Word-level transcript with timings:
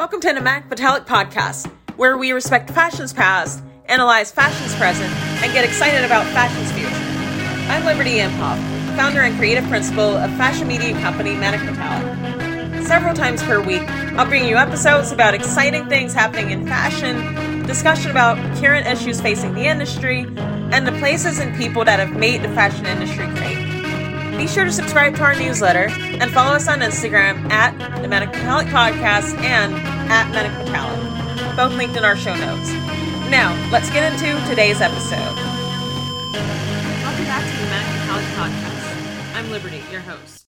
Welcome 0.00 0.20
to 0.20 0.32
the 0.32 0.40
Manic 0.40 0.70
Metallic 0.70 1.04
Podcast, 1.04 1.70
where 1.98 2.16
we 2.16 2.32
respect 2.32 2.70
fashion's 2.70 3.12
past, 3.12 3.62
analyze 3.84 4.32
fashion's 4.32 4.74
present, 4.76 5.12
and 5.44 5.52
get 5.52 5.62
excited 5.62 6.06
about 6.06 6.24
fashion's 6.32 6.72
future. 6.72 6.88
I'm 7.70 7.84
Liberty 7.84 8.16
Imhoff, 8.16 8.56
founder 8.96 9.20
and 9.20 9.36
creative 9.36 9.68
principal 9.68 10.16
of 10.16 10.30
fashion 10.38 10.68
media 10.68 10.98
company 11.02 11.34
Manic 11.34 11.62
Metallic. 11.64 12.86
Several 12.86 13.12
times 13.12 13.42
per 13.42 13.62
week, 13.62 13.82
I'll 14.16 14.24
bring 14.24 14.46
you 14.46 14.56
episodes 14.56 15.12
about 15.12 15.34
exciting 15.34 15.86
things 15.90 16.14
happening 16.14 16.50
in 16.50 16.66
fashion, 16.66 17.66
discussion 17.66 18.10
about 18.10 18.38
current 18.56 18.86
issues 18.86 19.20
facing 19.20 19.52
the 19.52 19.66
industry, 19.66 20.20
and 20.72 20.86
the 20.86 20.92
places 20.92 21.38
and 21.38 21.54
people 21.58 21.84
that 21.84 21.98
have 21.98 22.16
made 22.16 22.40
the 22.40 22.48
fashion 22.54 22.86
industry 22.86 23.26
great. 23.34 23.70
Be 24.40 24.46
sure 24.46 24.64
to 24.64 24.72
subscribe 24.72 25.14
to 25.16 25.22
our 25.22 25.34
newsletter 25.34 25.90
and 25.90 26.30
follow 26.30 26.54
us 26.54 26.66
on 26.66 26.80
Instagram 26.80 27.50
at 27.50 27.76
the 28.00 28.08
Manic 28.08 28.30
Metallic 28.30 28.68
Podcast 28.68 29.38
and 29.42 29.89
at 30.10 30.28
Manic 30.32 30.50
Metallic, 30.58 31.56
both 31.56 31.72
linked 31.74 31.96
in 31.96 32.04
our 32.04 32.16
show 32.16 32.34
notes. 32.34 32.72
Now, 33.30 33.54
let's 33.70 33.88
get 33.90 34.12
into 34.12 34.44
today's 34.48 34.80
episode. 34.80 35.36
Welcome 36.34 37.24
back 37.26 37.44
to 37.48 37.56
the 37.56 37.66
Manic 37.70 38.00
Metallic 38.00 38.24
Podcast. 38.34 39.36
I'm 39.36 39.50
Liberty, 39.52 39.80
your 39.88 40.00
host. 40.00 40.46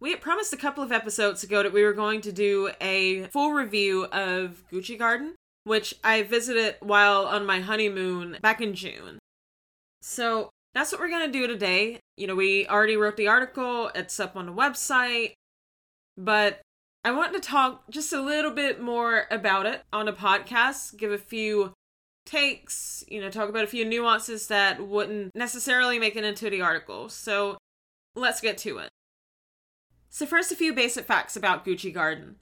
We 0.00 0.12
had 0.12 0.22
promised 0.22 0.54
a 0.54 0.56
couple 0.56 0.82
of 0.82 0.90
episodes 0.90 1.44
ago 1.44 1.62
that 1.62 1.74
we 1.74 1.82
were 1.82 1.92
going 1.92 2.22
to 2.22 2.32
do 2.32 2.70
a 2.80 3.24
full 3.24 3.52
review 3.52 4.06
of 4.06 4.64
Gucci 4.72 4.98
Garden, 4.98 5.34
which 5.64 5.94
I 6.02 6.22
visited 6.22 6.76
while 6.80 7.26
on 7.26 7.44
my 7.44 7.60
honeymoon 7.60 8.38
back 8.40 8.62
in 8.62 8.72
June. 8.72 9.18
So 10.00 10.48
that's 10.72 10.92
what 10.92 11.00
we're 11.02 11.10
going 11.10 11.30
to 11.30 11.38
do 11.38 11.46
today. 11.46 12.00
You 12.16 12.26
know, 12.26 12.36
we 12.36 12.66
already 12.66 12.96
wrote 12.96 13.18
the 13.18 13.28
article, 13.28 13.90
it's 13.94 14.18
up 14.18 14.34
on 14.34 14.46
the 14.46 14.52
website, 14.54 15.34
but 16.16 16.62
I 17.04 17.12
want 17.12 17.32
to 17.34 17.40
talk 17.40 17.90
just 17.90 18.12
a 18.12 18.20
little 18.20 18.50
bit 18.50 18.80
more 18.80 19.24
about 19.30 19.66
it 19.66 19.82
on 19.92 20.08
a 20.08 20.12
podcast, 20.12 20.96
give 20.96 21.12
a 21.12 21.18
few 21.18 21.72
takes, 22.26 23.02
you 23.08 23.20
know, 23.20 23.30
talk 23.30 23.48
about 23.48 23.64
a 23.64 23.68
few 23.68 23.84
nuances 23.84 24.48
that 24.48 24.86
wouldn't 24.86 25.34
necessarily 25.34 25.98
make 25.98 26.16
it 26.16 26.24
into 26.24 26.50
the 26.50 26.60
article. 26.60 27.08
So 27.08 27.56
let's 28.14 28.40
get 28.40 28.58
to 28.58 28.78
it. 28.78 28.90
So, 30.10 30.26
first, 30.26 30.50
a 30.50 30.56
few 30.56 30.74
basic 30.74 31.06
facts 31.06 31.36
about 31.36 31.64
Gucci 31.64 31.94
Garden. 31.94 32.36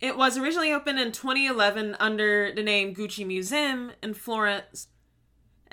It 0.00 0.16
was 0.16 0.36
originally 0.36 0.72
opened 0.72 0.98
in 0.98 1.12
2011 1.12 1.96
under 2.00 2.52
the 2.52 2.64
name 2.64 2.94
Gucci 2.94 3.24
Museum 3.24 3.92
in 4.02 4.12
Florence 4.12 4.88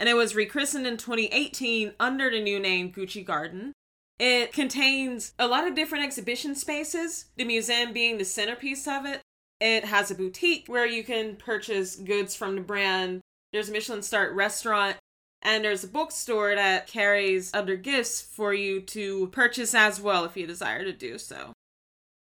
and 0.01 0.09
it 0.09 0.15
was 0.15 0.33
rechristened 0.33 0.87
in 0.87 0.97
2018 0.97 1.93
under 1.99 2.31
the 2.31 2.41
new 2.41 2.59
name 2.59 2.91
Gucci 2.91 3.23
Garden. 3.23 3.73
It 4.21 4.53
contains 4.53 5.33
a 5.39 5.47
lot 5.47 5.67
of 5.67 5.73
different 5.73 6.03
exhibition 6.03 6.53
spaces, 6.53 7.25
the 7.37 7.43
museum 7.43 7.91
being 7.91 8.19
the 8.19 8.23
centerpiece 8.23 8.87
of 8.87 9.03
it. 9.03 9.19
It 9.59 9.85
has 9.85 10.11
a 10.11 10.15
boutique 10.15 10.65
where 10.67 10.85
you 10.85 11.03
can 11.03 11.37
purchase 11.37 11.95
goods 11.95 12.35
from 12.35 12.53
the 12.53 12.61
brand. 12.61 13.21
There's 13.51 13.69
a 13.69 13.71
Michelin 13.71 14.03
star 14.03 14.31
restaurant 14.31 14.97
and 15.41 15.65
there's 15.65 15.83
a 15.83 15.87
bookstore 15.87 16.53
that 16.53 16.85
carries 16.85 17.51
other 17.55 17.75
gifts 17.75 18.21
for 18.21 18.53
you 18.53 18.81
to 18.81 19.25
purchase 19.29 19.73
as 19.73 19.99
well 19.99 20.23
if 20.23 20.37
you 20.37 20.45
desire 20.45 20.83
to 20.83 20.93
do 20.93 21.17
so. 21.17 21.53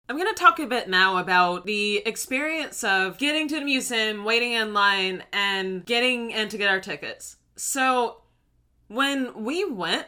I'm 0.08 0.16
going 0.16 0.34
to 0.34 0.40
talk 0.40 0.58
a 0.58 0.66
bit 0.66 0.88
now 0.88 1.18
about 1.18 1.66
the 1.66 1.98
experience 2.06 2.82
of 2.82 3.18
getting 3.18 3.46
to 3.48 3.56
the 3.56 3.64
museum, 3.64 4.24
waiting 4.24 4.52
in 4.52 4.72
line, 4.72 5.22
and 5.34 5.84
getting 5.84 6.30
in 6.30 6.48
to 6.48 6.56
get 6.56 6.70
our 6.70 6.80
tickets. 6.80 7.36
So 7.56 8.22
when 8.88 9.44
we 9.44 9.66
went, 9.66 10.06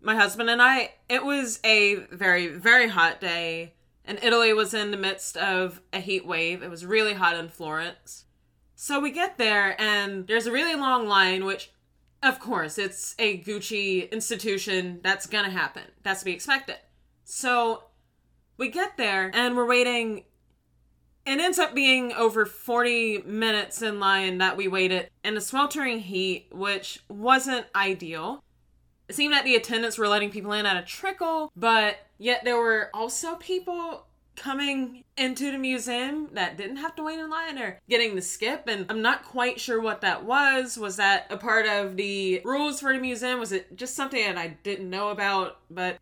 my 0.00 0.14
husband 0.14 0.50
and 0.50 0.62
I, 0.62 0.94
it 1.08 1.24
was 1.24 1.60
a 1.64 1.96
very, 2.12 2.48
very 2.48 2.88
hot 2.88 3.20
day, 3.20 3.74
and 4.04 4.18
Italy 4.22 4.52
was 4.52 4.74
in 4.74 4.90
the 4.90 4.96
midst 4.96 5.36
of 5.36 5.80
a 5.92 6.00
heat 6.00 6.26
wave. 6.26 6.62
It 6.62 6.70
was 6.70 6.86
really 6.86 7.14
hot 7.14 7.36
in 7.36 7.48
Florence. 7.48 8.24
So 8.74 9.00
we 9.00 9.10
get 9.10 9.38
there, 9.38 9.80
and 9.80 10.26
there's 10.26 10.46
a 10.46 10.52
really 10.52 10.74
long 10.74 11.08
line, 11.08 11.44
which, 11.44 11.72
of 12.22 12.38
course, 12.38 12.78
it's 12.78 13.14
a 13.18 13.38
Gucci 13.42 14.10
institution. 14.10 15.00
That's 15.02 15.26
gonna 15.26 15.50
happen. 15.50 15.84
That's 16.02 16.20
to 16.20 16.26
be 16.26 16.32
expected. 16.32 16.76
So 17.24 17.84
we 18.56 18.68
get 18.68 18.96
there, 18.96 19.30
and 19.34 19.56
we're 19.56 19.66
waiting 19.66 20.24
it 21.26 21.40
ends 21.40 21.58
up 21.58 21.74
being 21.74 22.12
over 22.12 22.46
40 22.46 23.22
minutes 23.22 23.82
in 23.82 23.98
line 23.98 24.38
that 24.38 24.56
we 24.56 24.68
waited 24.68 25.10
in 25.24 25.36
a 25.36 25.40
sweltering 25.40 25.98
heat, 25.98 26.46
which 26.52 27.00
wasn't 27.08 27.66
ideal. 27.74 28.44
It 29.08 29.14
seemed 29.14 29.32
that 29.34 29.44
the 29.44 29.54
attendants 29.54 29.98
were 29.98 30.08
letting 30.08 30.30
people 30.30 30.52
in 30.52 30.66
at 30.66 30.76
a 30.76 30.86
trickle, 30.86 31.50
but 31.56 31.98
yet 32.18 32.42
there 32.44 32.56
were 32.56 32.90
also 32.92 33.36
people 33.36 34.06
coming 34.36 35.02
into 35.16 35.50
the 35.50 35.58
museum 35.58 36.28
that 36.32 36.58
didn't 36.58 36.76
have 36.76 36.94
to 36.94 37.02
wait 37.02 37.18
in 37.18 37.30
line 37.30 37.58
or 37.58 37.80
getting 37.88 38.14
the 38.14 38.20
skip 38.22 38.64
and 38.66 38.84
I'm 38.90 39.00
not 39.00 39.24
quite 39.24 39.58
sure 39.58 39.80
what 39.80 40.02
that 40.02 40.24
was. 40.24 40.76
Was 40.76 40.96
that 40.96 41.26
a 41.30 41.38
part 41.38 41.66
of 41.66 41.96
the 41.96 42.42
rules 42.44 42.80
for 42.80 42.92
the 42.92 42.98
museum? 42.98 43.40
Was 43.40 43.52
it 43.52 43.76
just 43.76 43.94
something 43.94 44.22
that 44.22 44.36
I 44.36 44.58
didn't 44.62 44.90
know 44.90 45.08
about? 45.08 45.58
But 45.70 45.96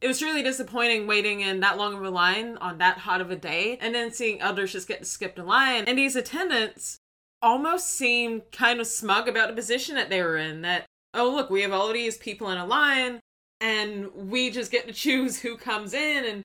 it 0.00 0.06
was 0.06 0.22
really 0.22 0.42
disappointing 0.42 1.06
waiting 1.06 1.40
in 1.40 1.60
that 1.60 1.76
long 1.76 1.94
of 1.94 2.02
a 2.02 2.10
line 2.10 2.56
on 2.58 2.78
that 2.78 2.98
hot 2.98 3.20
of 3.20 3.30
a 3.30 3.36
day 3.36 3.76
and 3.80 3.94
then 3.94 4.12
seeing 4.12 4.40
others 4.40 4.72
just 4.72 4.88
get 4.88 5.06
skipped 5.06 5.38
a 5.38 5.44
line. 5.44 5.84
And 5.86 5.98
these 5.98 6.16
attendants 6.16 6.98
almost 7.42 7.88
seemed 7.88 8.42
kind 8.52 8.80
of 8.80 8.86
smug 8.86 9.28
about 9.28 9.48
the 9.48 9.54
position 9.54 9.96
that 9.96 10.10
they 10.10 10.22
were 10.22 10.36
in 10.36 10.62
that, 10.62 10.86
oh, 11.14 11.30
look, 11.30 11.50
we 11.50 11.62
have 11.62 11.72
all 11.72 11.92
these 11.92 12.16
people 12.16 12.50
in 12.50 12.58
a 12.58 12.66
line 12.66 13.20
and 13.60 14.10
we 14.14 14.50
just 14.50 14.70
get 14.70 14.86
to 14.86 14.92
choose 14.92 15.40
who 15.40 15.56
comes 15.56 15.92
in 15.92 16.24
and 16.24 16.42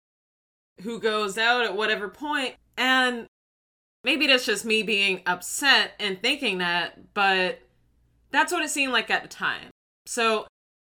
who 0.81 0.99
goes 0.99 1.37
out 1.37 1.63
at 1.63 1.75
whatever 1.75 2.09
point. 2.09 2.55
And 2.77 3.27
maybe 4.03 4.27
that's 4.27 4.45
just 4.45 4.65
me 4.65 4.83
being 4.83 5.21
upset 5.25 5.93
and 5.99 6.21
thinking 6.21 6.57
that, 6.57 7.13
but 7.13 7.59
that's 8.31 8.51
what 8.51 8.63
it 8.63 8.69
seemed 8.69 8.91
like 8.91 9.09
at 9.09 9.23
the 9.23 9.29
time. 9.29 9.69
So 10.05 10.47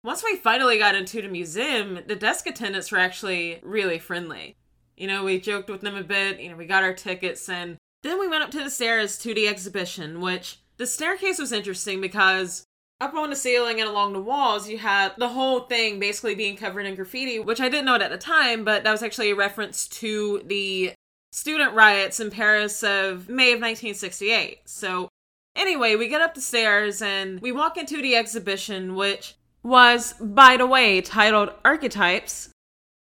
once 0.03 0.25
we 0.25 0.37
finally 0.37 0.79
got 0.79 0.95
into 0.95 1.23
the 1.23 1.29
museum, 1.29 2.01
the 2.07 2.17
desk 2.17 2.47
attendants 2.47 2.91
were 2.91 2.99
actually 2.99 3.61
really 3.63 3.99
friendly. 3.99 4.57
You 4.97 5.07
know, 5.07 5.25
we 5.25 5.41
joked 5.41 5.71
with 5.71 5.81
them 5.81 5.97
a 5.97 6.03
bit, 6.03 6.41
you 6.41 6.51
know, 6.51 6.57
we 6.57 6.67
got 6.67 6.83
our 6.83 6.95
tickets, 6.95 7.49
and 7.49 7.77
then 8.03 8.19
we 8.19 8.27
went 8.27 8.43
up 8.43 8.51
to 8.53 8.65
the 8.65 8.71
stairs 8.71 9.17
to 9.19 9.33
the 9.33 9.47
exhibition, 9.47 10.21
which 10.21 10.59
the 10.77 10.87
staircase 10.87 11.39
was 11.39 11.53
interesting 11.53 12.01
because 12.01 12.65
up 13.01 13.15
on 13.15 13.31
the 13.31 13.37
ceiling 13.37 13.81
and 13.81 13.89
along 13.89 14.13
the 14.13 14.21
walls, 14.21 14.69
you 14.69 14.79
had 14.79 15.13
the 15.19 15.29
whole 15.29 15.61
thing 15.61 16.01
basically 16.01 16.35
being 16.35 16.57
covered 16.57 16.87
in 16.87 16.97
graffiti, 16.97 17.39
which 17.39 17.61
I 17.61 17.69
didn't 17.69 17.87
know 17.87 17.95
it 17.95 18.03
at 18.03 18.11
the 18.11 18.19
time, 18.19 18.65
but 18.65 18.85
that 18.85 18.91
was 18.91 19.03
actually 19.03 19.31
a 19.31 19.37
reference 19.37 19.87
to 19.89 20.43
the 20.45 20.93
student 21.31 21.75
riots 21.75 22.19
in 22.19 22.31
Paris 22.31 22.83
of 22.83 23.29
May 23.29 23.53
of 23.53 23.61
1968. 23.61 24.63
So, 24.69 25.09
anyway, 25.55 25.95
we 25.95 26.09
get 26.09 26.23
up 26.23 26.35
the 26.35 26.41
stairs 26.41 27.01
and 27.01 27.41
we 27.41 27.53
walk 27.53 27.77
into 27.77 28.03
the 28.03 28.17
exhibition, 28.17 28.97
which 28.97 29.35
was, 29.63 30.15
by 30.21 30.57
the 30.57 30.67
way, 30.67 31.01
titled 31.01 31.51
Archetypes. 31.65 32.51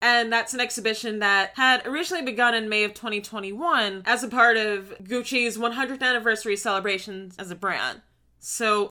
And 0.00 0.32
that's 0.32 0.52
an 0.52 0.60
exhibition 0.60 1.20
that 1.20 1.52
had 1.54 1.86
originally 1.86 2.24
begun 2.24 2.54
in 2.54 2.68
May 2.68 2.82
of 2.82 2.92
2021 2.92 4.02
as 4.04 4.24
a 4.24 4.28
part 4.28 4.56
of 4.56 4.96
Gucci's 5.04 5.56
100th 5.56 6.02
anniversary 6.02 6.56
celebrations 6.56 7.36
as 7.38 7.52
a 7.52 7.54
brand. 7.54 8.00
So, 8.40 8.90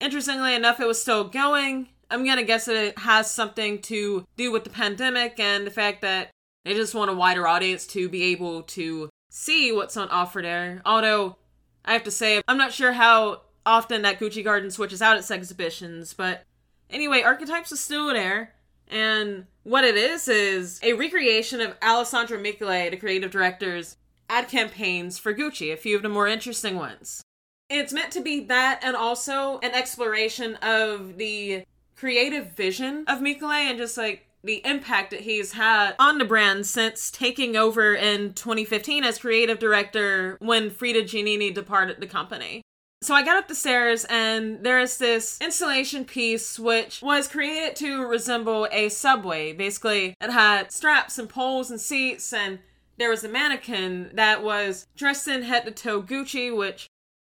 interestingly 0.00 0.54
enough, 0.54 0.80
it 0.80 0.86
was 0.86 1.00
still 1.00 1.24
going. 1.24 1.88
I'm 2.10 2.24
gonna 2.24 2.42
guess 2.42 2.64
that 2.66 2.76
it 2.76 2.98
has 2.98 3.30
something 3.30 3.82
to 3.82 4.24
do 4.36 4.50
with 4.50 4.64
the 4.64 4.70
pandemic 4.70 5.38
and 5.38 5.66
the 5.66 5.70
fact 5.70 6.02
that 6.02 6.30
they 6.64 6.74
just 6.74 6.94
want 6.94 7.10
a 7.10 7.14
wider 7.14 7.46
audience 7.46 7.86
to 7.88 8.08
be 8.08 8.24
able 8.24 8.62
to 8.62 9.10
see 9.30 9.72
what's 9.72 9.96
on 9.96 10.08
offer 10.08 10.40
there. 10.40 10.80
Although, 10.84 11.36
I 11.84 11.92
have 11.92 12.04
to 12.04 12.10
say, 12.10 12.40
I'm 12.48 12.58
not 12.58 12.72
sure 12.72 12.92
how 12.92 13.42
often 13.66 14.02
that 14.02 14.18
Gucci 14.18 14.42
Garden 14.42 14.70
switches 14.70 15.02
out 15.02 15.18
its 15.18 15.30
exhibitions, 15.30 16.14
but 16.14 16.44
Anyway, 16.90 17.22
Archetypes 17.22 17.72
is 17.72 17.80
still 17.80 18.12
there. 18.12 18.54
And 18.88 19.46
what 19.64 19.84
it 19.84 19.96
is 19.96 20.28
is 20.28 20.80
a 20.82 20.94
recreation 20.94 21.60
of 21.60 21.76
Alessandro 21.82 22.38
Michele, 22.38 22.90
the 22.90 22.96
creative 22.96 23.30
director's 23.30 23.96
ad 24.30 24.48
campaigns 24.48 25.18
for 25.18 25.34
Gucci, 25.34 25.72
a 25.72 25.76
few 25.76 25.96
of 25.96 26.02
the 26.02 26.08
more 26.08 26.26
interesting 26.26 26.76
ones. 26.76 27.22
It's 27.70 27.92
meant 27.92 28.12
to 28.12 28.20
be 28.20 28.40
that 28.44 28.80
and 28.82 28.96
also 28.96 29.58
an 29.58 29.72
exploration 29.72 30.54
of 30.56 31.18
the 31.18 31.64
creative 31.96 32.52
vision 32.52 33.04
of 33.06 33.20
Michele 33.20 33.50
and 33.50 33.76
just 33.76 33.98
like 33.98 34.26
the 34.42 34.64
impact 34.64 35.10
that 35.10 35.20
he's 35.20 35.52
had 35.52 35.94
on 35.98 36.16
the 36.16 36.24
brand 36.24 36.66
since 36.66 37.10
taking 37.10 37.56
over 37.56 37.94
in 37.94 38.32
2015 38.32 39.04
as 39.04 39.18
creative 39.18 39.58
director 39.58 40.38
when 40.40 40.70
Frida 40.70 41.02
Giannini 41.02 41.52
departed 41.52 42.00
the 42.00 42.06
company. 42.06 42.62
So 43.02 43.14
I 43.14 43.22
got 43.22 43.36
up 43.36 43.48
the 43.48 43.54
stairs 43.54 44.06
and 44.08 44.64
there 44.64 44.80
is 44.80 44.96
this 44.96 45.38
installation 45.40 46.04
piece 46.04 46.58
which 46.58 47.02
was 47.02 47.28
created 47.28 47.76
to 47.76 48.06
resemble 48.06 48.66
a 48.72 48.88
subway. 48.88 49.52
Basically, 49.52 50.14
it 50.20 50.30
had 50.30 50.72
straps 50.72 51.18
and 51.18 51.28
poles 51.28 51.70
and 51.70 51.80
seats 51.80 52.32
and 52.32 52.60
there 52.96 53.10
was 53.10 53.22
a 53.22 53.28
mannequin 53.28 54.10
that 54.14 54.42
was 54.42 54.86
dressed 54.96 55.28
in 55.28 55.42
head 55.42 55.64
to 55.66 55.70
toe 55.70 56.02
Gucci, 56.02 56.56
which 56.56 56.88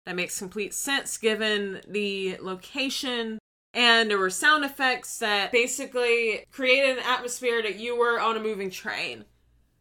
that 0.07 0.17
makes 0.17 0.39
complete 0.39 0.73
sense 0.73 1.19
given 1.19 1.81
the 1.87 2.39
location. 2.41 3.39
And 3.75 4.09
there 4.09 4.19
were 4.19 4.31
sound 4.31 4.65
effects 4.65 5.19
that 5.19 5.53
basically 5.53 6.45
created 6.51 6.97
an 6.97 7.05
atmosphere 7.05 7.61
that 7.63 7.79
you 7.79 7.99
were 7.99 8.19
on 8.19 8.37
a 8.37 8.41
moving 8.41 8.71
train. 8.71 9.27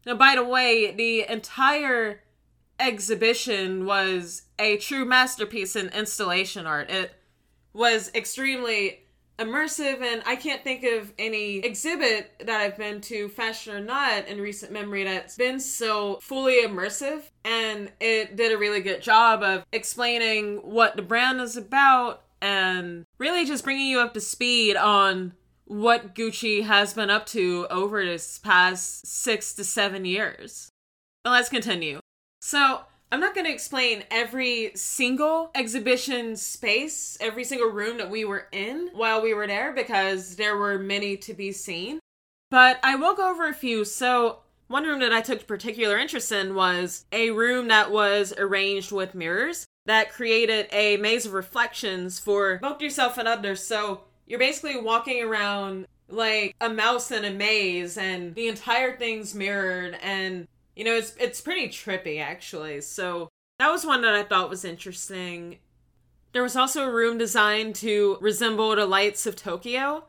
Now, 0.04 0.16
by 0.16 0.34
the 0.34 0.44
way, 0.44 0.90
the 0.90 1.24
entire 1.30 2.22
exhibition 2.78 3.86
was 3.86 4.42
a 4.58 4.76
true 4.76 5.04
masterpiece 5.04 5.76
in 5.76 5.88
installation 5.88 6.66
art. 6.66 6.90
It 6.90 7.12
was 7.72 8.10
extremely 8.14 9.05
immersive 9.38 10.00
and 10.00 10.22
I 10.26 10.36
can't 10.36 10.64
think 10.64 10.84
of 10.84 11.12
any 11.18 11.58
exhibit 11.58 12.42
that 12.44 12.60
I've 12.60 12.76
been 12.76 13.00
to, 13.02 13.28
fashion 13.28 13.74
or 13.74 13.80
not, 13.80 14.26
in 14.28 14.40
recent 14.40 14.72
memory 14.72 15.04
that's 15.04 15.36
been 15.36 15.60
so 15.60 16.18
fully 16.22 16.62
immersive 16.62 17.22
and 17.44 17.90
it 18.00 18.36
did 18.36 18.52
a 18.52 18.58
really 18.58 18.80
good 18.80 19.02
job 19.02 19.42
of 19.42 19.64
explaining 19.72 20.56
what 20.58 20.96
the 20.96 21.02
brand 21.02 21.40
is 21.40 21.56
about 21.56 22.22
and 22.40 23.04
really 23.18 23.44
just 23.44 23.64
bringing 23.64 23.86
you 23.86 24.00
up 24.00 24.14
to 24.14 24.20
speed 24.20 24.76
on 24.76 25.32
what 25.64 26.14
Gucci 26.14 26.62
has 26.62 26.94
been 26.94 27.10
up 27.10 27.26
to 27.26 27.66
over 27.70 28.04
this 28.04 28.38
past 28.38 29.06
six 29.06 29.52
to 29.54 29.64
seven 29.64 30.04
years. 30.04 30.70
But 31.24 31.30
let's 31.30 31.48
continue. 31.48 32.00
So, 32.40 32.82
I'm 33.12 33.20
not 33.20 33.34
going 33.34 33.46
to 33.46 33.52
explain 33.52 34.02
every 34.10 34.72
single 34.74 35.50
exhibition 35.54 36.36
space, 36.36 37.16
every 37.20 37.44
single 37.44 37.70
room 37.70 37.98
that 37.98 38.10
we 38.10 38.24
were 38.24 38.48
in 38.50 38.90
while 38.94 39.22
we 39.22 39.32
were 39.32 39.46
there 39.46 39.72
because 39.72 40.36
there 40.36 40.56
were 40.56 40.78
many 40.78 41.16
to 41.18 41.32
be 41.32 41.52
seen. 41.52 42.00
But 42.50 42.80
I 42.82 42.96
will 42.96 43.14
go 43.14 43.30
over 43.30 43.48
a 43.48 43.54
few. 43.54 43.84
So, 43.84 44.40
one 44.68 44.84
room 44.84 44.98
that 45.00 45.12
I 45.12 45.20
took 45.20 45.46
particular 45.46 45.96
interest 45.96 46.32
in 46.32 46.56
was 46.56 47.04
a 47.12 47.30
room 47.30 47.68
that 47.68 47.92
was 47.92 48.34
arranged 48.36 48.90
with 48.90 49.14
mirrors 49.14 49.64
that 49.84 50.12
created 50.12 50.66
a 50.72 50.96
maze 50.96 51.24
of 51.24 51.32
reflections 51.32 52.18
for 52.18 52.58
both 52.58 52.80
yourself 52.80 53.18
and 53.18 53.28
others. 53.28 53.62
So, 53.62 54.02
you're 54.26 54.40
basically 54.40 54.80
walking 54.80 55.22
around 55.22 55.86
like 56.08 56.54
a 56.60 56.68
mouse 56.68 57.10
in 57.10 57.24
a 57.24 57.30
maze 57.30 57.96
and 57.96 58.34
the 58.34 58.48
entire 58.48 58.96
thing's 58.96 59.34
mirrored 59.34 59.96
and 60.02 60.48
you 60.76 60.84
know, 60.84 60.94
it's 60.94 61.14
it's 61.18 61.40
pretty 61.40 61.68
trippy 61.68 62.20
actually. 62.20 62.82
So 62.82 63.28
that 63.58 63.70
was 63.70 63.84
one 63.84 64.02
that 64.02 64.14
I 64.14 64.22
thought 64.22 64.50
was 64.50 64.64
interesting. 64.64 65.58
There 66.32 66.42
was 66.42 66.54
also 66.54 66.86
a 66.86 66.92
room 66.92 67.16
designed 67.16 67.74
to 67.76 68.18
resemble 68.20 68.76
the 68.76 68.86
lights 68.86 69.26
of 69.26 69.34
Tokyo. 69.34 70.04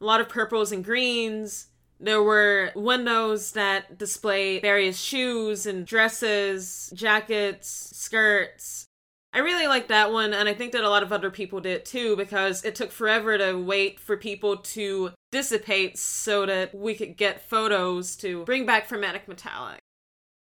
A 0.00 0.04
lot 0.04 0.20
of 0.20 0.28
purples 0.28 0.72
and 0.72 0.84
greens. 0.84 1.68
There 2.00 2.22
were 2.22 2.72
windows 2.74 3.52
that 3.52 3.98
display 3.98 4.60
various 4.60 5.00
shoes 5.00 5.66
and 5.66 5.86
dresses, 5.86 6.92
jackets, 6.94 7.68
skirts. 7.68 8.86
I 9.32 9.38
really 9.38 9.66
liked 9.66 9.88
that 9.88 10.12
one, 10.12 10.32
and 10.32 10.48
I 10.48 10.54
think 10.54 10.72
that 10.72 10.84
a 10.84 10.88
lot 10.88 11.02
of 11.02 11.12
other 11.12 11.30
people 11.30 11.60
did 11.60 11.84
too, 11.84 12.16
because 12.16 12.64
it 12.64 12.74
took 12.74 12.90
forever 12.90 13.36
to 13.36 13.54
wait 13.54 14.00
for 14.00 14.16
people 14.16 14.56
to 14.56 15.10
dissipate 15.30 15.98
so 15.98 16.46
that 16.46 16.74
we 16.74 16.94
could 16.94 17.16
get 17.16 17.42
photos 17.48 18.16
to 18.16 18.44
bring 18.44 18.64
back 18.64 18.88
Chromatic 18.88 19.28
Metallic. 19.28 19.80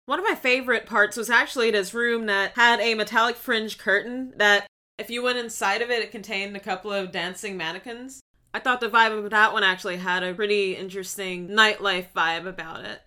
One 0.06 0.20
of 0.20 0.26
my 0.26 0.36
favorite 0.36 0.86
parts 0.86 1.16
was 1.16 1.30
actually 1.30 1.72
this 1.72 1.94
room 1.94 2.26
that 2.26 2.54
had 2.56 2.82
a 2.82 2.94
metallic 2.94 3.38
fringe 3.38 3.78
curtain 3.78 4.34
that, 4.36 4.68
if 4.98 5.10
you 5.10 5.24
went 5.24 5.38
inside 5.38 5.82
of 5.82 5.90
it, 5.90 6.04
it 6.04 6.12
contained 6.12 6.58
a 6.58 6.60
couple 6.60 6.92
of 6.92 7.12
dancing 7.12 7.56
mannequins. 7.56 8.20
I 8.54 8.60
thought 8.60 8.82
the 8.82 8.90
vibe 8.90 9.18
of 9.18 9.30
that 9.30 9.54
one 9.54 9.64
actually 9.64 9.98
had 9.98 10.22
a 10.22 10.34
pretty 10.34 10.76
interesting 10.76 11.48
nightlife 11.48 12.08
vibe 12.14 12.46
about 12.46 12.84
it. 12.84 13.02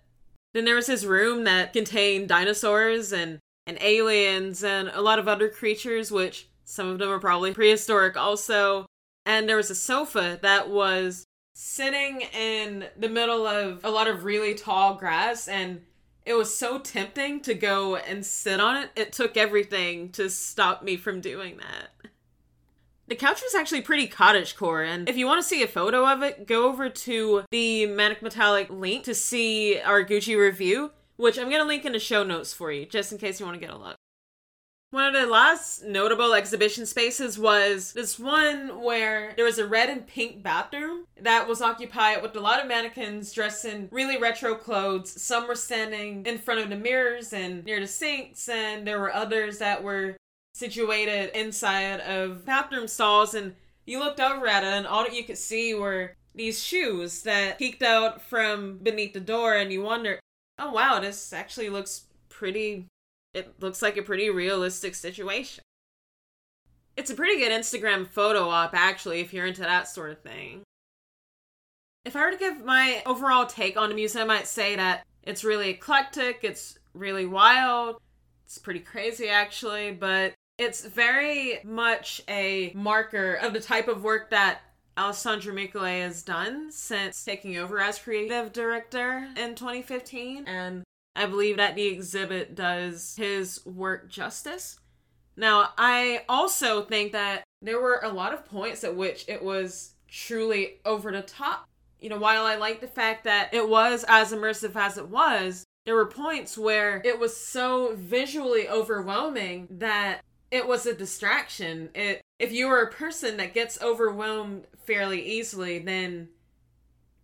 Then 0.54 0.64
there 0.64 0.75
was 0.75 0.87
this 0.87 1.04
room 1.04 1.44
that 1.44 1.75
contained 1.75 2.28
dinosaurs 2.28 3.12
and, 3.12 3.40
and 3.66 3.76
aliens 3.82 4.64
and 4.64 4.88
a 4.88 5.02
lot 5.02 5.19
of 5.19 5.28
other 5.28 5.50
creatures, 5.50 6.10
which 6.10 6.49
some 6.64 6.88
of 6.88 6.99
them 6.99 7.10
are 7.10 7.20
probably 7.20 7.52
prehistoric 7.52 8.16
also. 8.16 8.87
And 9.26 9.46
there 9.46 9.56
was 9.56 9.70
a 9.70 9.75
sofa 9.75 10.38
that 10.40 10.70
was 10.70 11.26
sitting 11.54 12.22
in 12.22 12.87
the 12.96 13.08
middle 13.08 13.46
of 13.46 13.84
a 13.84 13.90
lot 13.90 14.08
of 14.08 14.25
really 14.25 14.54
tall 14.54 14.94
grass 14.94 15.46
and 15.46 15.82
it 16.26 16.34
was 16.34 16.55
so 16.55 16.78
tempting 16.78 17.40
to 17.43 17.55
go 17.55 17.96
and 17.96 18.26
sit 18.26 18.61
on 18.61 18.76
it. 18.76 18.90
It 18.96 19.12
took 19.12 19.37
everything 19.37 20.11
to 20.11 20.28
stop 20.28 20.82
me 20.82 20.96
from 20.96 21.20
doing 21.20 21.58
that. 21.58 22.11
The 23.06 23.14
couch 23.14 23.40
was 23.40 23.55
actually 23.55 23.82
pretty 23.82 24.08
cottagecore, 24.08 24.84
and 24.84 25.08
if 25.08 25.17
you 25.17 25.26
want 25.26 25.40
to 25.40 25.46
see 25.46 25.62
a 25.62 25.69
photo 25.69 26.05
of 26.05 26.25
it, 26.25 26.49
go 26.49 26.69
over 26.69 26.88
to 26.88 27.44
the 27.52 27.87
Manic 27.87 28.20
Metallic 28.20 28.69
link 28.69 29.05
to 29.05 29.14
see 29.14 29.81
our 29.81 30.05
Gucci 30.05 30.37
review, 30.37 30.90
which 31.14 31.38
I'm 31.38 31.49
going 31.49 31.62
to 31.62 31.69
link 31.69 31.84
in 31.84 31.93
the 31.93 32.00
show 32.00 32.25
notes 32.25 32.52
for 32.52 32.73
you, 32.73 32.84
just 32.84 33.12
in 33.12 33.19
case 33.19 33.38
you 33.38 33.46
want 33.46 33.61
to 33.61 33.64
get 33.64 33.73
a 33.73 33.78
look. 33.78 33.96
One 34.96 35.14
of 35.14 35.20
the 35.20 35.26
last 35.26 35.84
notable 35.84 36.32
exhibition 36.32 36.87
spaces 36.87 37.38
was 37.38 37.93
this 37.93 38.19
one 38.19 38.81
where 38.81 39.34
there 39.37 39.44
was 39.44 39.58
a 39.58 39.66
red 39.66 39.90
and 39.90 40.06
pink 40.06 40.43
bathroom 40.43 41.04
that 41.20 41.46
was 41.46 41.60
occupied 41.60 42.22
with 42.22 42.34
a 42.34 42.40
lot 42.40 42.62
of 42.62 42.66
mannequins 42.66 43.31
dressed 43.31 43.66
in 43.66 43.90
really 43.93 44.16
retro 44.16 44.54
clothes. 44.54 45.10
Some 45.20 45.48
were 45.48 45.54
standing 45.54 46.25
in 46.25 46.38
front 46.38 46.60
of 46.60 46.70
the 46.70 46.76
mirrors 46.76 47.34
and 47.34 47.62
near 47.66 47.78
the 47.78 47.87
sinks, 47.87 48.48
and 48.48 48.87
there 48.87 48.98
were 48.98 49.12
others 49.12 49.58
that 49.58 49.84
were 49.84 50.16
situated 50.54 51.38
inside 51.38 52.00
of 52.00 52.46
bathroom 52.46 52.88
stalls. 52.88 53.34
And 53.34 53.54
you 53.84 53.99
looked 53.99 54.19
over 54.19 54.46
at 54.46 54.64
it, 54.64 54.69
and 54.69 54.87
all 54.87 55.02
that 55.02 55.14
you 55.14 55.25
could 55.25 55.37
see 55.37 55.75
were 55.75 56.14
these 56.34 56.64
shoes 56.64 57.20
that 57.25 57.58
peeked 57.58 57.82
out 57.82 58.22
from 58.22 58.78
beneath 58.78 59.12
the 59.12 59.20
door, 59.20 59.56
and 59.56 59.70
you 59.70 59.82
wonder, 59.82 60.19
oh 60.58 60.72
wow, 60.72 61.00
this 61.00 61.34
actually 61.34 61.69
looks 61.69 62.04
pretty 62.31 62.87
it 63.37 63.61
looks 63.61 63.83
like 63.83 63.97
a 63.99 64.03
pretty 64.03 64.31
realistic 64.31 64.94
situation. 64.94 65.62
It's 66.97 67.11
a 67.11 67.15
pretty 67.15 67.38
good 67.38 67.53
Instagram 67.53 68.09
photo 68.09 68.49
op, 68.49 68.75
actually, 68.75 69.21
if 69.21 69.35
you're 69.35 69.47
into 69.47 69.61
that 69.61 69.88
sort 69.88 70.11
of 70.11 70.21
thing. 70.21 70.62
If 72.06 72.17
I 72.17 72.25
were 72.25 72.31
to 72.31 72.38
give 72.38 72.65
my 72.65 73.03
overall 73.05 73.44
take 73.44 73.77
on 73.77 73.91
the 73.91 73.94
museum, 73.94 74.31
I 74.31 74.38
might 74.38 74.47
say 74.47 74.77
that 74.77 75.05
it's 75.23 75.44
really 75.44 75.71
eclectic, 75.71 76.41
it's 76.43 76.79
really 76.94 77.27
wild, 77.27 77.99
it's 78.47 78.56
pretty 78.56 78.81
crazy, 78.81 79.29
actually, 79.29 79.93
but 79.93 80.33
it's 80.56 80.87
very 80.87 81.59
much 81.62 82.23
a 82.29 82.73
marker 82.75 83.35
of 83.35 83.53
the 83.53 83.61
type 83.61 83.88
of 83.88 84.03
work 84.03 84.31
that 84.31 84.61
Alessandro 84.97 85.53
Michele 85.53 85.85
has 85.85 86.23
done 86.23 86.73
since 86.73 87.23
taking 87.23 87.59
over 87.59 87.81
as 87.81 87.99
creative 87.99 88.55
director 88.55 89.29
in 89.37 89.55
2015. 89.55 90.47
And 90.47 90.85
I 91.16 91.26
believe 91.26 91.56
that 91.56 91.74
the 91.74 91.86
exhibit 91.86 92.54
does 92.54 93.14
his 93.16 93.64
work 93.64 94.10
justice. 94.10 94.78
Now, 95.36 95.70
I 95.76 96.22
also 96.28 96.84
think 96.84 97.12
that 97.12 97.42
there 97.62 97.80
were 97.80 98.00
a 98.02 98.12
lot 98.12 98.34
of 98.34 98.44
points 98.44 98.84
at 98.84 98.96
which 98.96 99.24
it 99.28 99.42
was 99.42 99.94
truly 100.08 100.80
over 100.84 101.10
the 101.10 101.22
top. 101.22 101.68
You 102.00 102.10
know, 102.10 102.18
while 102.18 102.44
I 102.44 102.56
like 102.56 102.80
the 102.80 102.86
fact 102.86 103.24
that 103.24 103.52
it 103.52 103.68
was 103.68 104.04
as 104.06 104.32
immersive 104.32 104.76
as 104.76 104.98
it 104.98 105.08
was, 105.08 105.64
there 105.86 105.94
were 105.94 106.06
points 106.06 106.58
where 106.58 107.00
it 107.04 107.18
was 107.18 107.37
so 107.37 107.94
visually 107.96 108.68
overwhelming 108.68 109.68
that 109.70 110.20
it 110.50 110.66
was 110.66 110.85
a 110.85 110.94
distraction. 110.94 111.90
It 111.94 112.20
if 112.38 112.52
you 112.52 112.68
were 112.68 112.82
a 112.82 112.92
person 112.92 113.38
that 113.38 113.54
gets 113.54 113.80
overwhelmed 113.80 114.66
fairly 114.85 115.23
easily, 115.23 115.78
then 115.78 116.28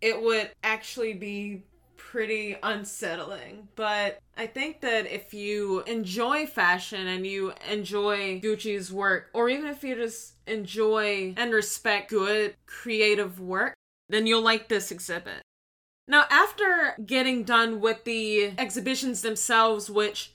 it 0.00 0.22
would 0.22 0.50
actually 0.62 1.12
be 1.12 1.64
pretty 2.11 2.56
unsettling. 2.62 3.68
But 3.75 4.18
I 4.37 4.47
think 4.47 4.80
that 4.80 5.06
if 5.06 5.32
you 5.32 5.82
enjoy 5.82 6.47
fashion 6.47 7.06
and 7.06 7.26
you 7.26 7.52
enjoy 7.71 8.40
Gucci's 8.40 8.92
work, 8.92 9.30
or 9.32 9.49
even 9.49 9.66
if 9.66 9.82
you 9.82 9.94
just 9.94 10.35
enjoy 10.47 11.35
and 11.37 11.52
respect 11.52 12.11
good 12.11 12.54
creative 12.66 13.40
work, 13.40 13.75
then 14.09 14.26
you'll 14.26 14.42
like 14.42 14.68
this 14.68 14.90
exhibit. 14.90 15.42
Now, 16.09 16.25
after 16.28 16.97
getting 17.04 17.44
done 17.44 17.80
with 17.80 18.04
the 18.04 18.52
exhibitions 18.59 19.23
themselves, 19.23 19.88
which 19.88 20.32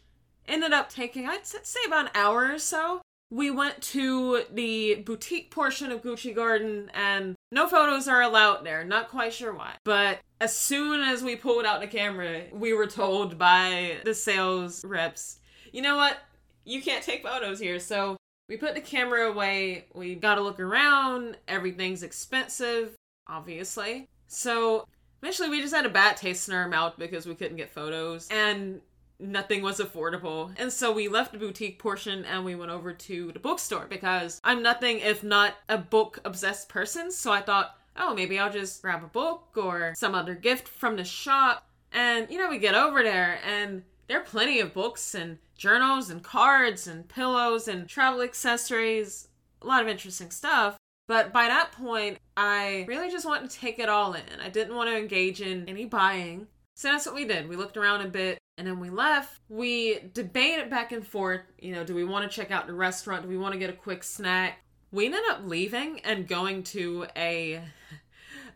ended 0.48 0.74
up 0.74 0.90
taking, 0.90 1.28
I'd 1.28 1.46
say, 1.46 1.80
about 1.86 2.06
an 2.06 2.12
hour 2.16 2.52
or 2.54 2.60
so, 2.60 3.02
we 3.30 3.52
went 3.52 3.82
to 3.82 4.44
the 4.54 4.96
boutique 5.06 5.52
portion 5.52 5.92
of 5.92 6.02
Gucci 6.02 6.34
Garden 6.34 6.90
and 6.94 7.36
no 7.52 7.68
photos 7.68 8.08
are 8.08 8.22
allowed 8.22 8.66
there. 8.66 8.84
Not 8.86 9.10
quite 9.10 9.34
sure 9.34 9.54
why. 9.54 9.74
But 9.84 10.20
as 10.40 10.56
soon 10.56 11.02
as 11.02 11.24
we 11.24 11.36
pulled 11.36 11.66
out 11.66 11.82
the 11.82 11.88
camera, 11.88 12.44
we 12.54 12.74
were 12.74 12.88
told 12.88 13.38
by 13.38 13.98
the 14.06 14.14
sales 14.14 14.84
reps, 14.86 15.40
you 15.74 15.82
know 15.82 15.98
what? 15.98 16.18
You 16.64 16.82
can't 16.82 17.04
take 17.04 17.24
photos 17.24 17.60
here. 17.60 17.80
So 17.80 18.18
we 18.48 18.56
put 18.56 18.76
the 18.76 18.82
camera 18.82 19.30
away. 19.30 19.88
We 19.94 20.16
got 20.16 20.36
to 20.36 20.42
look 20.42 20.60
around. 20.60 21.38
Everything's 21.48 22.04
expensive, 22.04 22.96
obviously. 23.28 24.08
So 24.28 24.86
eventually 25.22 25.50
we 25.50 25.62
just 25.62 25.76
had 25.76 25.86
a 25.86 25.90
bad 25.90 26.16
taste 26.16 26.48
in 26.48 26.56
our 26.56 26.68
mouth 26.68 26.96
because 26.98 27.26
we 27.26 27.36
couldn't 27.36 27.58
get 27.58 27.70
photos. 27.70 28.28
And 28.30 28.82
nothing 29.20 29.62
was 29.62 29.80
affordable. 29.80 30.52
And 30.58 30.72
so 30.72 30.92
we 30.92 31.08
left 31.08 31.32
the 31.32 31.38
boutique 31.38 31.80
portion 31.80 32.26
and 32.26 32.46
we 32.46 32.56
went 32.56 32.72
over 32.72 32.94
to 32.94 33.32
the 33.32 33.40
bookstore 33.40 33.88
because 33.90 34.40
I'm 34.44 34.62
nothing 34.62 35.00
if 35.00 35.24
not 35.24 35.56
a 35.70 35.78
book 35.78 36.20
obsessed 36.26 36.70
person. 36.70 37.12
So 37.12 37.32
I 37.32 37.42
thought, 37.42 37.76
oh, 37.96 38.14
maybe 38.14 38.40
I'll 38.40 38.52
just 38.52 38.82
grab 38.82 39.04
a 39.04 39.08
book 39.08 39.50
or 39.56 39.94
some 39.96 40.16
other 40.16 40.36
gift 40.36 40.68
from 40.68 40.96
the 40.96 41.04
shop. 41.04 41.68
And, 41.92 42.30
you 42.30 42.38
know, 42.38 42.50
we 42.50 42.60
get 42.60 42.76
over 42.76 43.02
there 43.02 43.40
and 43.46 43.84
there 44.08 44.20
are 44.20 44.24
plenty 44.24 44.60
of 44.60 44.74
books 44.74 45.16
and 45.16 45.38
journals 45.56 46.10
and 46.10 46.24
cards 46.24 46.88
and 46.88 47.08
pillows 47.08 47.68
and 47.68 47.88
travel 47.88 48.22
accessories, 48.22 49.28
a 49.62 49.68
lot 49.68 49.82
of 49.82 49.88
interesting 49.88 50.32
stuff. 50.32 50.78
But 51.08 51.32
by 51.32 51.48
that 51.48 51.72
point, 51.72 52.20
I 52.36 52.86
really 52.88 53.10
just 53.10 53.26
wanted 53.26 53.50
to 53.50 53.58
take 53.58 53.80
it 53.80 53.90
all 53.90 54.14
in. 54.14 54.24
I 54.44 54.50
didn't 54.50 54.76
want 54.76 54.90
to 54.90 54.98
engage 54.98 55.42
in 55.42 55.68
any 55.68 55.86
buying. 55.86 56.48
So 56.78 56.90
that's 56.90 57.08
what 57.08 57.16
we 57.16 57.26
did. 57.26 57.50
We 57.50 57.56
looked 57.56 57.76
around 57.76 58.02
a 58.02 58.08
bit 58.08 58.38
and 58.60 58.68
then 58.68 58.80
we 58.80 58.92
left. 58.92 59.42
We 59.50 59.98
debated 60.14 60.70
back 60.70 60.92
and 60.92 61.06
forth, 61.06 61.42
you 61.58 61.74
know, 61.74 61.84
do 61.84 61.96
we 61.96 62.04
want 62.04 62.30
to 62.30 62.36
check 62.36 62.52
out 62.52 62.68
the 62.68 62.76
restaurant? 62.76 63.24
Do 63.24 63.30
we 63.30 63.38
want 63.38 63.54
to 63.54 63.60
get 63.60 63.72
a 63.72 63.74
quick 63.74 64.04
snack? 64.04 64.60
We 64.92 65.06
ended 65.06 65.22
up 65.32 65.40
leaving 65.44 66.02
and 66.02 66.28
going 66.28 66.62
to 66.66 67.08
a 67.16 67.64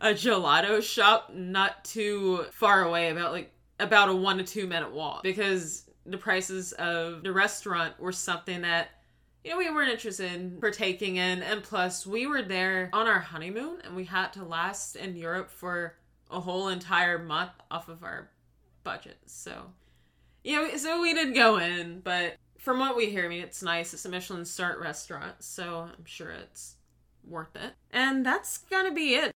a 0.00 0.10
gelato 0.10 0.80
shop 0.80 1.32
not 1.34 1.84
too 1.84 2.46
far 2.52 2.84
away, 2.84 3.10
about 3.10 3.32
like 3.32 3.52
about 3.80 4.08
a 4.08 4.14
one 4.14 4.38
to 4.38 4.44
two 4.44 4.68
minute 4.68 4.92
walk, 4.92 5.24
because 5.24 5.90
the 6.06 6.16
prices 6.16 6.70
of 6.74 7.24
the 7.24 7.32
restaurant 7.32 7.98
were 7.98 8.12
something 8.12 8.62
that 8.62 8.90
you 9.42 9.50
know 9.50 9.58
we 9.58 9.68
weren't 9.68 9.90
interested 9.90 10.32
in 10.32 10.60
partaking 10.60 11.16
in, 11.16 11.42
and 11.42 11.64
plus 11.64 12.06
we 12.06 12.28
were 12.28 12.42
there 12.42 12.88
on 12.92 13.08
our 13.08 13.18
honeymoon 13.18 13.78
and 13.82 13.96
we 13.96 14.04
had 14.04 14.32
to 14.34 14.44
last 14.44 14.94
in 14.94 15.16
Europe 15.16 15.50
for 15.50 15.96
a 16.32 16.40
whole 16.40 16.68
entire 16.68 17.18
month 17.18 17.52
off 17.70 17.88
of 17.88 18.02
our 18.02 18.30
budget. 18.84 19.18
So, 19.26 19.72
you 20.44 20.56
know, 20.56 20.76
so 20.76 21.00
we 21.00 21.14
did 21.14 21.34
go 21.34 21.58
in, 21.58 22.00
but 22.00 22.36
from 22.58 22.78
what 22.78 22.96
we 22.96 23.10
hear, 23.10 23.24
I 23.24 23.28
mean, 23.28 23.42
it's 23.42 23.62
nice. 23.62 23.92
It's 23.92 24.04
a 24.04 24.08
Michelin 24.08 24.44
start 24.44 24.78
restaurant, 24.80 25.36
so 25.40 25.88
I'm 25.96 26.04
sure 26.04 26.30
it's 26.30 26.76
worth 27.24 27.56
it. 27.56 27.72
And 27.90 28.24
that's 28.24 28.58
gonna 28.58 28.92
be 28.92 29.14
it. 29.14 29.32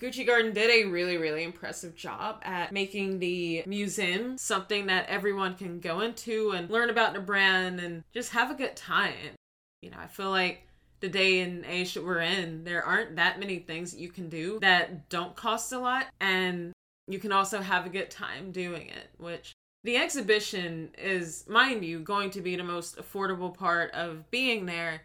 Gucci 0.00 0.24
Garden 0.24 0.52
did 0.52 0.70
a 0.70 0.88
really, 0.88 1.16
really 1.16 1.42
impressive 1.42 1.96
job 1.96 2.40
at 2.42 2.70
making 2.72 3.18
the 3.18 3.64
museum 3.66 4.38
something 4.38 4.86
that 4.86 5.08
everyone 5.08 5.56
can 5.56 5.80
go 5.80 6.00
into 6.00 6.52
and 6.52 6.70
learn 6.70 6.88
about 6.88 7.14
the 7.14 7.20
brand 7.20 7.80
and 7.80 8.04
just 8.14 8.30
have 8.30 8.50
a 8.50 8.54
good 8.54 8.76
time. 8.76 9.34
You 9.82 9.90
know, 9.90 9.98
I 9.98 10.06
feel 10.06 10.30
like 10.30 10.67
the 11.00 11.08
day 11.08 11.40
and 11.40 11.64
age 11.64 11.94
that 11.94 12.04
we're 12.04 12.20
in, 12.20 12.64
there 12.64 12.82
aren't 12.82 13.16
that 13.16 13.38
many 13.38 13.58
things 13.58 13.92
that 13.92 14.00
you 14.00 14.08
can 14.08 14.28
do 14.28 14.58
that 14.60 15.08
don't 15.08 15.36
cost 15.36 15.72
a 15.72 15.78
lot, 15.78 16.06
and 16.20 16.72
you 17.06 17.18
can 17.18 17.32
also 17.32 17.60
have 17.60 17.86
a 17.86 17.90
good 17.90 18.10
time 18.10 18.50
doing 18.52 18.88
it, 18.88 19.08
which 19.18 19.52
the 19.84 19.96
exhibition 19.96 20.90
is, 20.98 21.44
mind 21.48 21.84
you, 21.84 22.00
going 22.00 22.30
to 22.30 22.40
be 22.40 22.56
the 22.56 22.64
most 22.64 22.96
affordable 22.96 23.54
part 23.54 23.92
of 23.92 24.30
being 24.30 24.66
there, 24.66 25.02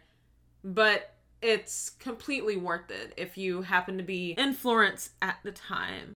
but 0.62 1.14
it's 1.40 1.90
completely 1.90 2.56
worth 2.56 2.90
it 2.90 3.12
if 3.16 3.36
you 3.36 3.62
happen 3.62 3.98
to 3.98 4.02
be 4.02 4.32
in 4.32 4.54
Florence 4.54 5.10
at 5.20 5.38
the 5.44 5.52
time. 5.52 6.13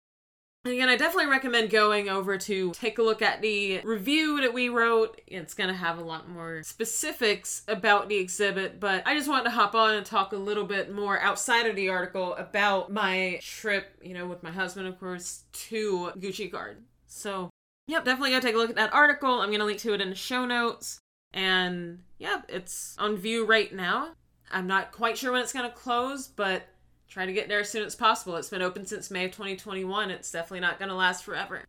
Again, 0.70 0.90
I 0.90 0.98
definitely 0.98 1.32
recommend 1.32 1.70
going 1.70 2.10
over 2.10 2.38
to 2.38 2.72
take 2.74 2.98
a 2.98 3.02
look 3.04 3.22
at 3.22 3.42
the 3.42 3.82
review 3.84 4.42
that 4.42 4.54
we 4.54 4.70
wrote. 4.70 5.22
It's 5.26 5.54
going 5.54 5.70
to 5.70 5.76
have 5.76 5.98
a 5.98 6.04
lot 6.04 6.30
more 6.30 6.62
specifics 6.64 7.64
about 7.68 8.10
the 8.10 8.18
exhibit, 8.18 8.80
but 8.80 9.04
I 9.06 9.16
just 9.16 9.30
wanted 9.30 9.46
to 9.46 9.52
hop 9.52 9.76
on 9.76 9.96
and 9.96 10.06
talk 10.06 10.34
a 10.34 10.38
little 10.38 10.66
bit 10.66 10.94
more 10.94 11.20
outside 11.20 11.66
of 11.66 11.76
the 11.76 11.90
article 11.90 12.36
about 12.36 12.92
my 12.92 13.40
trip, 13.42 13.98
you 14.02 14.14
know, 14.14 14.28
with 14.28 14.44
my 14.44 14.52
husband, 14.52 14.88
of 14.88 15.00
course, 15.00 15.44
to 15.54 16.12
Gucci 16.18 16.52
Garden. 16.52 16.84
So, 17.08 17.50
yep, 17.88 18.06
definitely 18.06 18.32
go 18.32 18.40
take 18.40 18.56
a 18.56 18.58
look 18.58 18.70
at 18.70 18.76
that 18.76 18.94
article. 18.94 19.40
I'm 19.40 19.50
going 19.50 19.60
to 19.60 19.66
link 19.66 19.80
to 19.80 19.94
it 19.94 20.02
in 20.02 20.10
the 20.10 20.16
show 20.16 20.46
notes. 20.46 21.00
And, 21.34 22.00
yep, 22.20 22.46
it's 22.50 22.96
on 23.00 23.18
view 23.18 23.46
right 23.46 23.74
now. 23.74 24.14
I'm 24.52 24.68
not 24.68 24.92
quite 24.92 25.18
sure 25.18 25.32
when 25.32 25.42
it's 25.42 25.54
going 25.54 25.70
to 25.70 25.76
close, 25.76 26.28
but 26.28 26.68
try 27.10 27.26
to 27.26 27.34
get 27.34 27.48
there 27.48 27.60
as 27.60 27.70
soon 27.70 27.86
as 27.86 27.96
possible. 27.96 28.36
It's 28.36 28.50
been 28.50 28.62
open 28.62 28.86
since 28.86 29.10
May 29.10 29.26
of 29.26 29.32
2021. 29.32 30.12
It's 30.12 30.32
definitely 30.32 30.62
not 30.62 30.80
going 30.80 30.90
to 30.90 30.96
last 30.96 31.24
forever. 31.24 31.64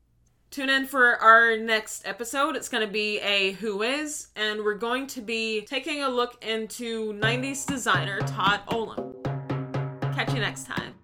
Tune 0.51 0.71
in 0.71 0.87
for 0.87 1.17
our 1.17 1.57
next 1.59 2.07
episode. 2.07 2.57
It's 2.57 2.71
going 2.71 2.87
to 2.87 2.93
be 2.93 3.19
a 3.21 3.53
Who 3.53 3.83
Is, 3.83 4.29
and 4.35 4.65
we're 4.65 4.75
going 4.75 5.07
to 5.09 5.21
be 5.21 5.61
taking 5.63 6.03
a 6.03 6.09
look 6.09 6.43
into 6.43 7.13
90s 7.13 7.67
designer 7.67 8.21
Todd 8.21 8.61
Oldham. 8.69 9.15
Catch 10.15 10.33
you 10.33 10.41
next 10.41 10.67
time. 10.67 10.95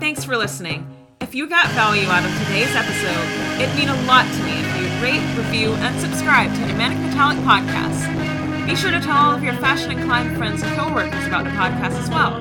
Thanks 0.00 0.24
for 0.24 0.36
listening. 0.36 0.96
If 1.20 1.34
you 1.34 1.48
got 1.48 1.68
value 1.68 2.08
out 2.08 2.24
of 2.24 2.46
today's 2.46 2.74
episode, 2.74 3.62
it'd 3.62 3.76
mean 3.76 3.88
a 3.88 4.02
lot 4.02 4.24
to 4.24 4.42
me 4.42 4.50
if 4.50 4.80
you'd 4.80 5.02
rate, 5.02 5.36
review, 5.36 5.72
and 5.74 6.00
subscribe 6.00 6.52
to 6.52 6.60
the 6.62 6.74
Manic 6.74 6.98
Metallic 6.98 7.38
Podcast. 7.38 8.19
Be 8.70 8.76
sure 8.76 8.92
to 8.92 9.00
tell 9.00 9.16
all 9.16 9.34
of 9.34 9.42
your 9.42 9.54
fashion 9.54 9.90
and 9.90 9.98
inclined 9.98 10.36
friends 10.36 10.62
and 10.62 10.72
coworkers 10.78 11.26
about 11.26 11.42
the 11.42 11.50
podcast 11.50 12.00
as 12.00 12.08
well. 12.08 12.40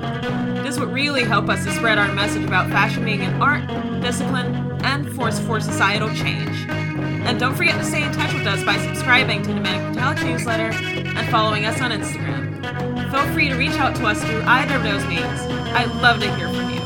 This 0.62 0.78
would 0.78 0.94
really 0.94 1.24
help 1.24 1.50
us 1.50 1.66
to 1.66 1.72
spread 1.72 1.98
our 1.98 2.14
message 2.14 2.44
about 2.44 2.70
fashion 2.70 3.04
being 3.04 3.22
an 3.22 3.42
art, 3.42 3.66
discipline, 4.00 4.54
and 4.84 5.12
force 5.14 5.40
for 5.40 5.60
societal 5.60 6.08
change. 6.14 6.56
And 6.70 7.40
don't 7.40 7.56
forget 7.56 7.74
to 7.80 7.84
stay 7.84 8.04
in 8.04 8.12
touch 8.12 8.32
with 8.32 8.46
us 8.46 8.64
by 8.64 8.78
subscribing 8.78 9.42
to 9.42 9.54
the 9.56 9.60
Manic 9.60 9.96
Metallic 9.96 10.24
newsletter 10.24 10.72
and 10.72 11.30
following 11.32 11.66
us 11.66 11.82
on 11.82 11.90
Instagram. 11.90 12.62
Feel 13.10 13.34
free 13.34 13.50
to 13.50 13.56
reach 13.56 13.80
out 13.80 13.96
to 13.96 14.06
us 14.06 14.24
through 14.24 14.44
either 14.44 14.76
of 14.76 14.84
those 14.84 15.04
means. 15.08 15.42
I'd 15.74 15.92
love 16.00 16.20
to 16.20 16.36
hear 16.36 16.48
from 16.50 16.70
you. 16.70 16.82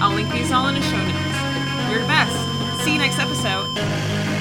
I'll 0.00 0.14
link 0.14 0.32
these 0.32 0.50
all 0.50 0.66
in 0.66 0.74
the 0.74 0.80
show 0.80 0.96
notes. 0.96 1.90
You're 1.90 2.00
the 2.00 2.08
best. 2.08 2.84
See 2.84 2.94
you 2.94 2.98
next 3.00 3.18
episode. 3.18 4.37